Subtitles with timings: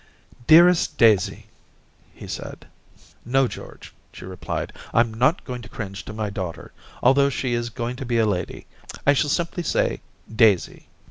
[0.27, 1.45] * Dearest Daisy!
[1.81, 2.65] * he said.
[2.97, 6.71] * No, George,' she replied,' Tm not going to cringe to my daughter,
[7.03, 8.65] although she is go ing to be a lady;
[9.05, 10.01] I shall simply say,"
[10.35, 10.87] Daisy.'